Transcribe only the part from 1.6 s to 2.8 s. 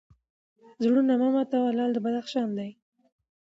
لعل د بدخشان دی